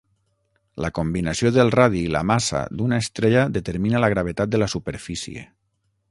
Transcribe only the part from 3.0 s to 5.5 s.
estrella determina la gravetat de la superfície.